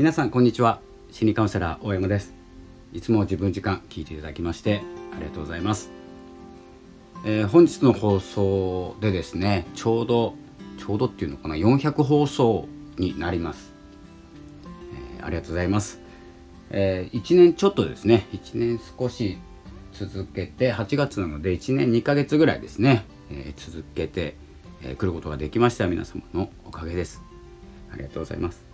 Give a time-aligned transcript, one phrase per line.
[0.00, 0.80] 皆さんこんにちは。
[1.10, 2.32] 心理カウンセラー大山です。
[2.94, 4.80] いつも自分時間聞いていただきまして
[5.14, 5.90] ありがとうございます、
[7.26, 10.36] えー、本日の放送でですねちょうど
[10.78, 12.66] ちょうどっていうのかな400放送
[12.96, 13.74] になります、
[15.18, 16.00] えー、ありがとうございます、
[16.70, 19.36] えー、1年ちょっとですね1年少し
[19.92, 24.34] 続けて8月なので1年2ヶ月ぐらいですね、えー、続けて、
[24.82, 27.20] えー、ることができました皆様のおかげです。
[27.92, 28.69] ありがとうございます、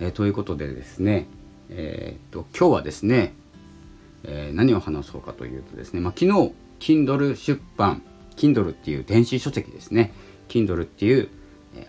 [0.00, 1.26] えー、ということでですね
[1.70, 3.34] えー、っと今日はですね、
[4.24, 8.02] えー、何を話そうかというとですね、まあ、昨日 Kindle 出版
[8.36, 10.12] Kindle っていう電子書籍ですね
[10.48, 11.28] Kindle っていう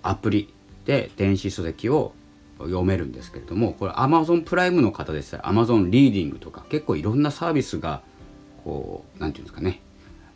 [0.01, 0.53] アプリ
[0.85, 2.13] で電子書籍を
[2.59, 8.01] 読めるんですけれどもこれ Amazon プライムの方でしたら Amazon リーディングとか結構いろんなサービスが
[8.63, 9.81] こう何て言うんですかね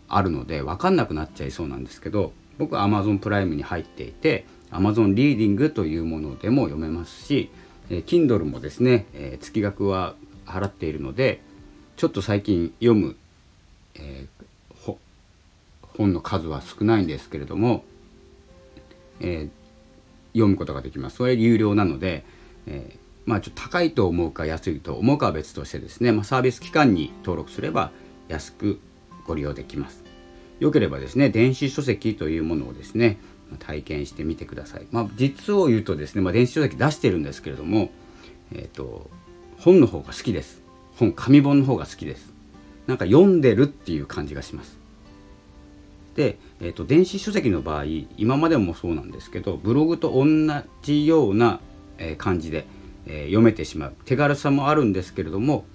[0.10, 7.50] あるので分かんなくなっちゃいそうなんですけど僕は Amazon プライムに入っていて Amazon リーディングというものでも読めますし、
[7.90, 11.42] え Kindle もですね、えー、月額は払っているので
[11.98, 13.16] ちょっと最近読む、
[13.96, 14.96] えー、
[15.98, 17.84] 本の数は少ないんですけれども、
[19.20, 19.50] え、
[20.32, 21.18] 読むことができます。
[21.18, 22.24] それ有料なので、
[22.68, 27.92] えまあちょっと高いと思うか安いと思うかは別としてですね、まあ、サービス期間に登録すれば
[28.30, 28.80] 安く
[29.28, 30.04] ご利用できます。
[30.60, 33.18] よければですね電子書籍というものをですね
[33.58, 34.88] 体験してみてください。
[34.92, 37.90] まあ、実を言うとですね、まあ、電子書籍出してるんですけれども、
[38.54, 39.10] えーと、
[39.58, 40.62] 本の方が好きです。
[40.96, 42.34] 本紙本の方が好きです。
[42.88, 44.80] なんか読んでるっていう感じがします。
[46.16, 47.86] で、えーと、電子書籍の場合
[48.18, 50.26] 今までもそうなんですけどブログと同
[50.82, 51.62] じような、
[52.18, 52.66] 感じで、
[53.08, 55.66] え、読めてしまう手軽さもあるんですけれども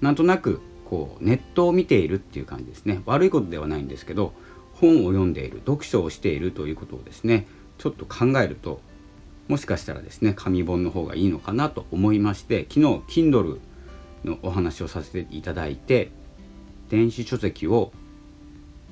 [0.00, 4.32] なんとなくこうネットを見ているっていう感じですね悪いことではないんですけど
[4.82, 7.46] 本を読んでいる読書をしているということをですね
[7.78, 8.80] ちょっと考えると
[9.46, 13.60] もしかしたらですね紙本の方がいいのかなと思いまして昨日 Kindle
[14.24, 16.10] のお話をさせていただいて
[16.88, 17.92] 電子書籍を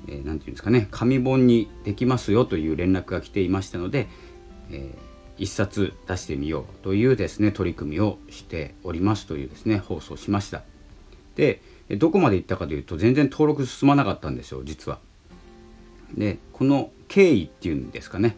[0.07, 4.07] 何、えー、て言うんですかね紙本にできますよという連絡が来ていましたので、
[4.71, 10.63] えー、一冊出してみようというですね取り組みをしておりますというですね放送しました。
[11.35, 11.61] で
[11.97, 14.99] どこまで行ったかというと全然登録進まなかったんですよ実は。
[16.15, 18.37] でこの経緯っていうんですかね。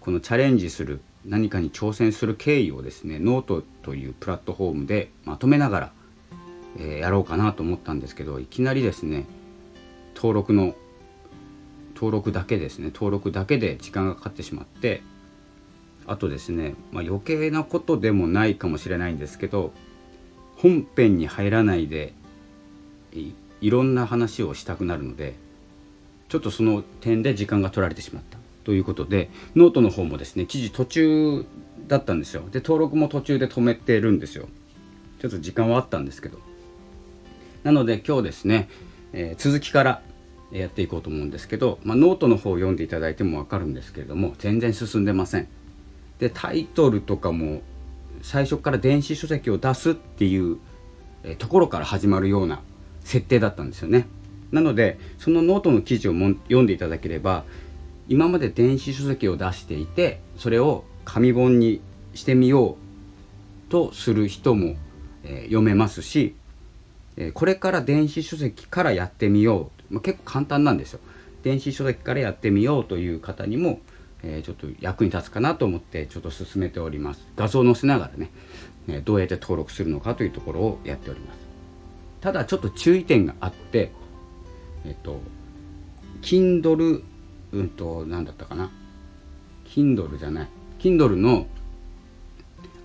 [0.00, 5.92] このチャレンジする何かに挑戦する経緯をですねノートというプラットフォームでまとめながら、
[6.78, 9.26] え、やろうかなと思ったんですけどいきなりですね
[10.14, 10.74] 登録の
[11.94, 15.02] 登録だけですね登録だけで時間がかかってしまって
[16.06, 19.72] あとですね、まあ、余計なことでもないかもしれないんですけど
[20.56, 22.14] 本編に入らないで
[23.60, 25.36] いろんな話をしたくなるので
[26.32, 31.44] ちょっとその点で時間が取られてしまったということでノートの方もですね記事途中
[31.88, 32.44] だったんですよ。
[32.50, 34.48] で登録も途中で止めてるんですよ。
[35.20, 36.38] ちょっと時間はあったんですけど。
[37.64, 38.70] なので今日ですね、
[39.12, 40.02] えー、続きから
[40.52, 45.48] やっていこうと思うんですけど、まあ、ノートの方を読んでいただいても分かるんですけれども全然進んでません。
[46.18, 47.60] でタイトルとかも
[48.22, 50.56] 最初から電子書籍を出すっていう
[51.36, 52.62] ところから始まるような
[53.04, 54.06] 設定だったんですよね。
[54.52, 57.44] なのでそのノートの記事をも読んでいただければ
[58.08, 61.80] 今まで電子書籍を出していてそれを紙本に
[62.14, 64.76] してみようとする人も、
[65.24, 66.34] えー、読めますし、
[67.16, 71.00] えー、これから電子書籍からやってみよう、まあ、結構簡単なんですよ。
[71.42, 73.80] 電子書籍からやってみようという方にも、
[74.22, 77.26] えー、ちょっと役に立つかなと思ってちょっと進めております。
[77.36, 78.30] 画像を載せながらね、
[78.88, 81.38] えどうやって登録するのかというところをやっております。
[82.20, 83.90] ただちょっと注意点があって
[84.84, 85.20] えっと
[86.22, 87.02] Kindle
[87.52, 88.70] うんと何だったかな
[89.66, 90.48] ？Kindle じゃない。
[90.78, 91.46] Kindle の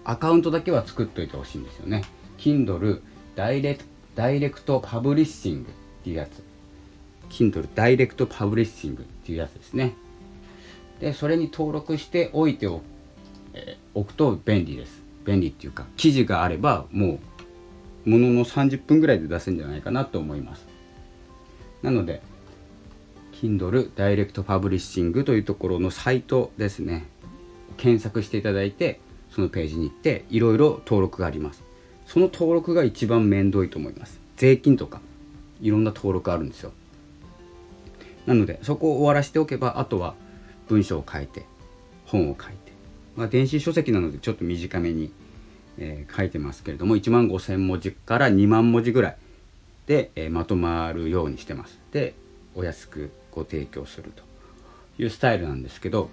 [0.04, 2.04] アカウントだけは作っといてほしいんですよね。
[2.38, 3.02] Kindle
[3.36, 3.84] ダイレク
[4.16, 6.44] ダイレクトパブリッシングっていうやつ。
[7.30, 9.94] Kindle ダイレクトパブリッシングっていうやつですね。
[11.00, 12.82] でそれに登録しておいてお,、
[13.54, 15.02] えー、くと便利です。
[15.26, 17.20] 便利っていうか記事があればも
[18.06, 20.66] うものの30分ぐらいで出せるんじゃないかなと思います。
[21.82, 22.22] なので
[23.34, 27.06] Kindle ダイレクトパブリッシングというところのサイトですね。
[27.78, 31.64] 検索していただいてそのページに行っていろいろ登録があります。
[32.08, 34.20] その登録が一番面倒いと思います。
[34.38, 35.02] 税金とか
[35.62, 36.72] いろんな登録あるんですよ。
[38.26, 40.16] なのでそこを終わらせておけばあとは
[40.68, 41.46] 文章を書いて
[42.06, 42.74] 本を書いて、
[43.16, 45.12] まあ、電子書籍なのでちょっと短めに、
[45.78, 49.18] えー、書いてますけれども1万5,000文字から2万文字ぐらい
[49.88, 51.80] で、え、まとまるようにしてます。
[51.92, 52.14] で
[52.56, 54.24] お安くご提供すると
[55.02, 56.10] いうスタイルなんですけど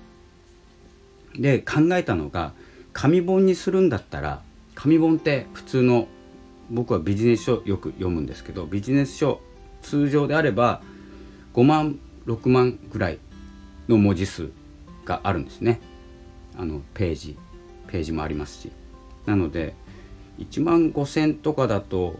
[1.34, 2.52] で考えたのが
[2.92, 4.42] 紙本にするんだったら
[4.74, 6.06] 紙本って普通の
[6.70, 9.40] 僕はビジネス書よく読むんですけどビジネス書
[9.82, 10.82] 通常であれば
[11.54, 13.18] 5万6万ぐらい
[13.88, 14.50] の文字数
[15.04, 15.80] があるんですね。
[16.56, 17.38] あのページ
[17.88, 18.70] ページもありますし。
[19.26, 19.74] なので
[20.38, 22.18] 1万5,000とかだと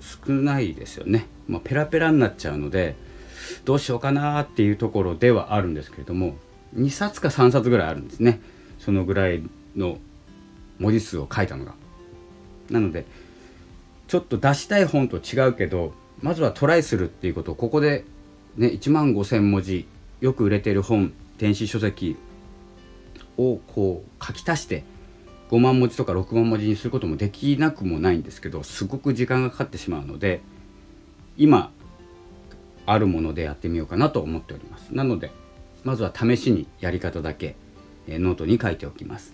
[0.00, 2.96] 少ないですよね、まあ、ペラペラになっちゃうので
[3.64, 6.36] どうしようかなっていうところではあるんですけれども
[6.76, 8.40] 2冊か3冊ぐらいあるんですね。
[8.78, 9.42] そのぐらい
[9.76, 9.98] の
[10.78, 11.74] 文字数を書いたのが。
[12.70, 13.04] なので
[14.06, 15.92] ちょっと出したい本と違うけど
[16.22, 17.52] まずはトライするっていうこと。
[17.52, 18.04] をここで
[18.56, 19.86] ね1万5,000文字
[20.20, 22.16] よく売れてる本電子書籍
[23.36, 24.84] をこう書き足して
[25.50, 30.42] 5万文字とか6万文字にすることもできなくもないんですけどすごく時間がかかってしまうので
[31.36, 31.72] 今
[32.86, 34.94] あるものでやってみようかなと思っております。
[34.94, 35.32] なので
[35.82, 37.56] まずは試しにやり方だけ、
[38.06, 39.32] えノートに書いておきます。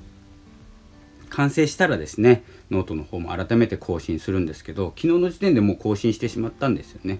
[1.28, 7.18] 完成したらですねノートの方も改めて更新するんですけど昨日の時点でもう更新してしまったんですよね。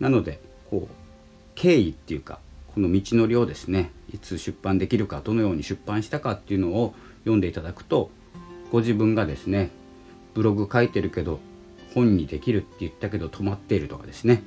[0.00, 0.40] なので
[0.70, 0.94] こう
[1.54, 2.38] 経緯っていうか
[2.74, 6.94] この道のりをですねいつ出版できるかどのように出版したかっていうのを
[7.24, 8.10] 読んでいただくと
[8.70, 9.70] ご自分がですね
[10.34, 11.40] ブログ書いてるけど
[11.94, 14.42] 本にできるって言ったけど止まっているとかですね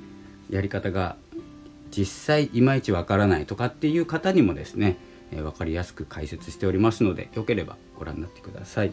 [0.50, 1.16] やり方が
[1.90, 4.96] 実際いまいちわからないとかっていう方にもですね、
[5.32, 8.92] え、分かりやすく解説しておりますのでよければご覧になってください。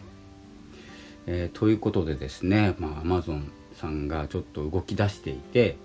[1.26, 5.76] えー、ということでですね、まあ、Amazon さんがちょっと動き出していて、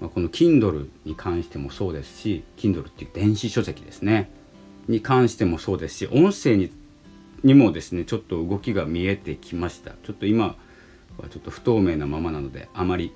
[0.00, 4.30] まあ、この Kindle に関してもそうですし Kindle っていう電子書籍ですね
[4.88, 6.72] に関してもそうですし音声に
[7.42, 9.92] にもですねちょっと動きが見えてきました。
[10.02, 10.56] ちょっと今
[11.18, 13.12] はちょっと不透明なままなのであまり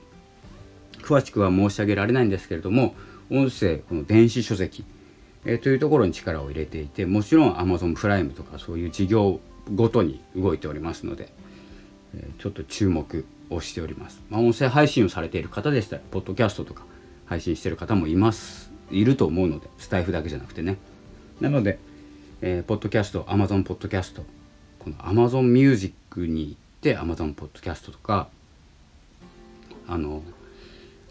[1.03, 2.95] 詳しくは申し上げられないんですけれども
[3.31, 4.85] 音声この電子書籍、
[5.45, 9.41] え、というところに力を入れていてもちろん Amazon プライムとかそういう事業
[9.75, 11.33] ごとに動いておりますので、
[12.15, 16.85] えー、ちょっと注目をしております、まあ、音声配信をされている方でしたらポッドキャストとか
[17.27, 20.77] 配信してる方もいますいると思うのでスタイフだけじゃなくてね。
[21.41, 21.79] なので
[22.47, 24.23] えー、ポッドキャスト Amazon ポッドキャスト
[24.79, 28.29] この Amazon ミュージックに行って Amazon ポッドキャストとか
[29.89, 30.21] あの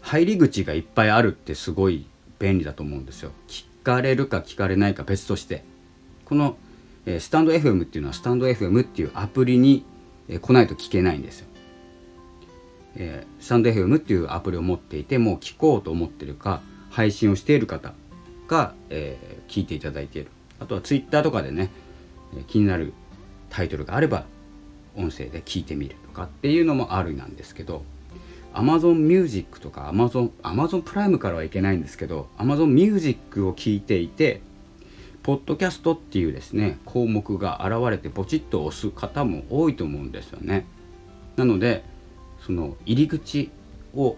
[0.00, 2.06] 入り口がいっぱいあるってすごい
[2.38, 3.32] 便利だと思うんですよ。
[3.48, 5.64] 聞かれるか聞かれないか別として。
[6.24, 6.56] この、
[7.04, 9.84] えー、スタンド FM っていうのはスタンド FM っていうアプリに、
[10.28, 11.46] えー、来ないと聞けないんですよ、
[12.94, 17.92] えー、スタンド FM っていうアプリを持っていてもう聞こうと思ってるか配信をしている方
[18.46, 20.30] が、えー、聞いていただいている。
[20.60, 21.70] あとはツイッターとかでね
[22.46, 22.92] 気になる
[23.50, 24.24] タイトルがあれば
[24.96, 27.82] 音声で聞いてみるとかっていうのもあるなんですけど
[28.54, 34.40] Amazon Music とか Amazon, Amazon プライムからはいけないんですけど Amazon Music を聞いていて
[35.22, 40.66] ポッドキャストっていうですね項目が現れてポチッと押す方も多いと思うんですよね。
[41.36, 41.82] なので
[42.46, 43.50] その入り口
[43.94, 44.16] を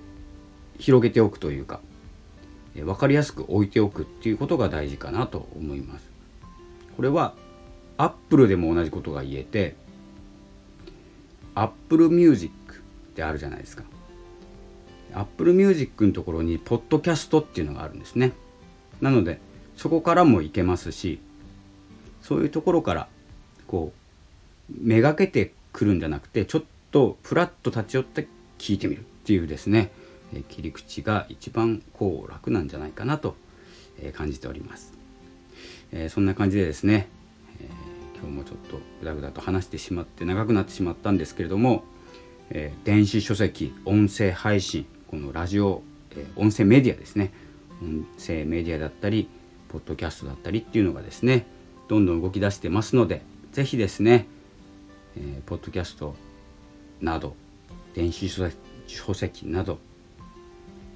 [0.79, 1.81] 広げておくというか
[2.75, 6.16] 分かりやすく置いておくっていうことが大事かなと思います。
[6.97, 7.35] これは
[7.99, 9.77] アップルでも同じことが言えて
[11.55, 12.79] Apple Music っ
[13.15, 13.85] てあるじゃないですか。
[15.15, 18.33] Apple Music のところにポッドキャストっていうのがあるんですね。
[19.01, 19.41] なので
[19.77, 21.21] そこからもいけますし
[22.23, 23.09] そういうところから
[23.67, 23.93] こ
[24.71, 28.27] うめがけてくるんじゃなくてちょっとフラッと立ち寄って
[28.59, 29.91] 聞いてみるっていうですね。
[30.49, 33.37] 切り口が一番こう楽なんじゃないかなと
[34.15, 34.93] 感じております。
[35.93, 37.09] えー、そんな感じでですね、
[37.61, 41.85] えー、今日もちょっとぐだぐだと話してしまって長くなってしまったんですけれども、
[42.51, 47.33] えー、電子書籍音声配信このラジオ、え音声メディアですね。
[47.81, 49.29] 音声メディアだったり
[49.69, 51.47] ポッドキャストだったりっていうのがですね
[51.89, 54.27] どんどん動き出してますので是非ですね、
[55.17, 56.15] えポッドキャスト
[57.01, 57.37] など
[57.95, 58.29] 電子
[58.87, 59.79] 書籍など、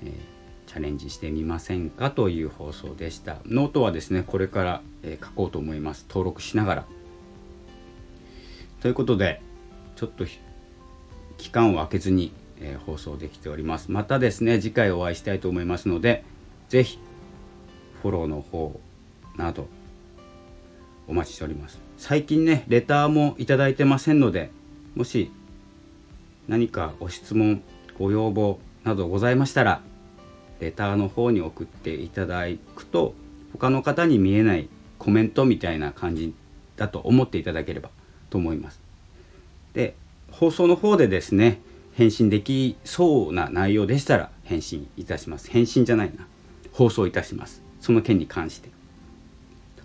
[0.02, 0.39] えー
[0.70, 3.38] チャレンジしてみませんかという放送でした。
[3.44, 6.06] ノートはですねこれから、え書こうと思います。
[6.08, 6.84] 登録しながら。
[8.78, 9.42] ということで
[9.96, 10.24] ちょっと
[11.38, 13.90] 期間を空けずに、え放送できております。
[13.90, 16.22] またですね次回お会いしたいと思いますので
[16.68, 17.00] 是非
[18.00, 18.80] フォローの方
[19.36, 19.66] など
[21.08, 21.80] お待ちしております。
[21.96, 24.52] 最近ねレターもいただいてませんので
[24.94, 25.32] もし
[26.46, 27.60] 何かご質問
[27.98, 29.89] ご要望などございましたら
[30.60, 32.44] レターの方に送っていただ
[32.76, 33.14] くと
[33.52, 36.34] 他の方に見えないコメントみたいな感じ
[36.76, 37.90] だと思っていただければ
[38.28, 38.80] と思います。
[39.72, 39.94] で
[40.30, 41.60] 放送の方でですね
[41.94, 45.50] 返信できそうな内容でしたら返信いたします。
[45.50, 46.26] 返信じゃないな。
[46.72, 47.62] 放送いたします。
[47.80, 48.68] その件に関して。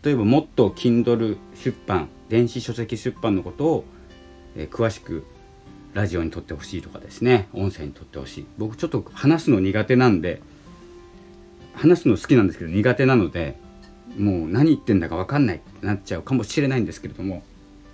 [0.03, 3.85] 例えばもっと Kindle 出版電子書籍出版のことを、
[4.55, 5.25] えー、詳しく
[5.93, 8.45] ラジオに撮ってほしいとかですね音声に撮ってほしい。
[8.57, 10.41] 僕ちょっと話すの苦手なんで
[11.75, 13.57] 話すの好きなんですけど苦手なので
[14.17, 17.43] もう何言ってんだか分かんないってなっちゃうかもしれないんですけれども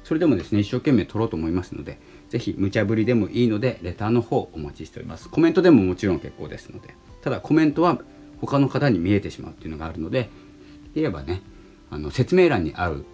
[0.03, 5.29] それでもですね一生懸命撮ろうと思いますので是非無茶ぶりでもいいのでレターの方お待ちしております。
[5.29, 7.99] コメントでももちろん結構ですのでただコメントは
[8.39, 10.29] 他の方に見えてしまうっていうのがあるので
[10.95, 11.41] 言えばね
[11.89, 13.05] あの説明欄にある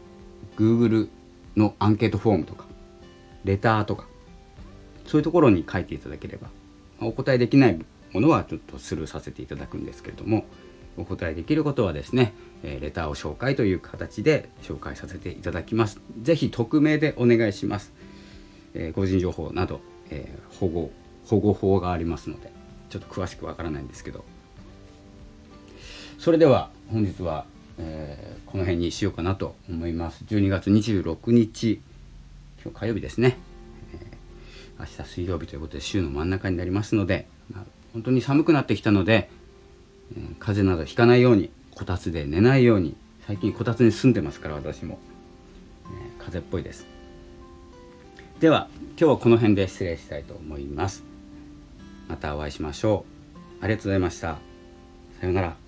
[0.57, 1.09] Google
[1.55, 2.65] のアンケートフォームとか
[3.43, 4.05] レターとか
[5.05, 6.49] そういうところに書いていただければ
[6.99, 7.79] お答えできない
[8.13, 10.45] ものはちょっとスルーさせていただくんですけれども
[10.97, 12.33] お答えできることはですね、
[12.63, 16.01] えレターを紹介という形で紹介させていただきます。
[16.23, 17.93] ぜひ匿名でお願いします。
[18.73, 20.27] え個人情報など、え
[20.59, 20.89] 保護
[21.27, 22.51] 保護法がありますので
[22.89, 24.23] ちょっと詳しくわからないんですけど
[26.17, 27.45] それでは本日は、
[27.77, 31.81] えー、この辺にしようかなと思います12月26日
[32.63, 33.37] 今日火曜日ですね、
[33.93, 37.63] えー、明日水曜日ということで週の真ん中になりますので、まあ、
[37.97, 39.27] 本当に寒くなってきたので、
[40.15, 44.99] えー、風邪などひかないようにこたつで寝ないように最近こたつに住んでますから私も、
[45.85, 45.87] え
[46.19, 46.85] 風邪っぽいです。
[48.39, 51.03] では今日はこの辺で失礼したいと思います。
[52.07, 53.03] またお会いしましょ
[53.61, 53.65] う。
[53.65, 54.37] ありがとうございました。
[55.19, 55.66] さようなら。